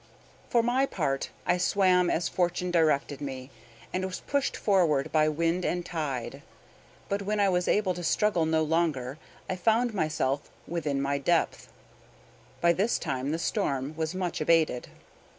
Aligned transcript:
For 0.49 0.63
my 0.63 0.87
part, 0.87 1.29
I 1.45 1.59
swam 1.59 2.09
as 2.09 2.27
fortune 2.27 2.71
directed 2.71 3.21
me, 3.21 3.51
and 3.93 4.03
was 4.03 4.21
pushed 4.21 4.57
forward 4.57 5.11
by 5.11 5.29
wind 5.29 5.63
and 5.63 5.85
tide; 5.85 6.41
but 7.07 7.21
when 7.21 7.39
I 7.39 7.49
was 7.49 7.67
able 7.67 7.93
to 7.93 8.03
struggle 8.03 8.47
no 8.47 8.63
longer 8.63 9.19
I 9.47 9.55
found 9.55 9.93
myself 9.93 10.49
within 10.67 11.03
my 11.03 11.19
depth. 11.19 11.71
By 12.61 12.73
this 12.73 12.97
time 12.97 13.31
the 13.31 13.37
storm 13.37 13.93
was 13.95 14.15
much 14.15 14.41
abated. 14.41 14.87